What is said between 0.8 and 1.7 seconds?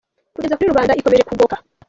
ikomeje ku goka.